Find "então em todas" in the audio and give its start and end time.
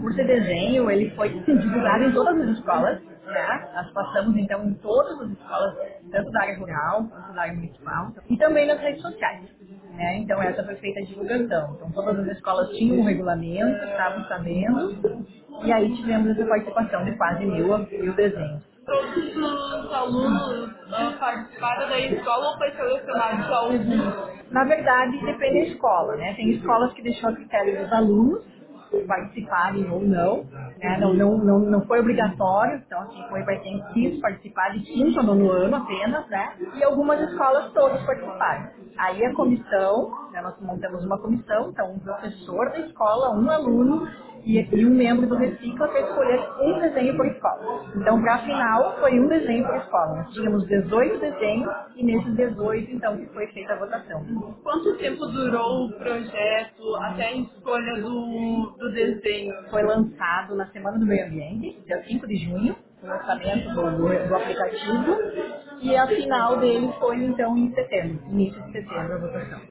4.36-5.20